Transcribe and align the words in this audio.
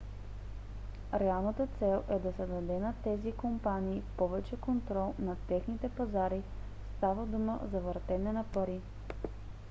реалната 1.13 1.67
цел 1.79 2.03
е 2.09 2.19
да 2.19 2.31
се 2.33 2.45
даде 2.45 2.79
на 2.79 2.93
тези 3.03 3.31
компании 3.31 4.01
повече 4.17 4.55
контрол 4.61 5.13
над 5.19 5.37
техните 5.47 5.89
пазари; 5.89 6.41
става 6.97 7.25
дума 7.25 7.59
за 7.71 7.79
въртене 7.79 8.31
на 8.31 8.43
пари 8.43 8.81